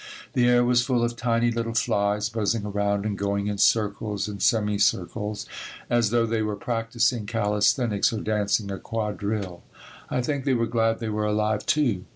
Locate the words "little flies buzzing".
1.51-2.65